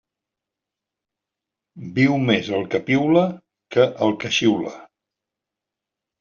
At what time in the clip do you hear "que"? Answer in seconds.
2.73-2.81, 3.77-3.87, 4.25-4.35